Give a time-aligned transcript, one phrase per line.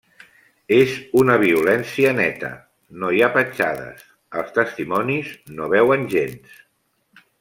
[0.75, 2.49] És una violència 'neta',
[3.03, 4.01] no hi ha petjades,
[4.41, 5.31] els testimonis
[5.61, 6.59] no veuen gens.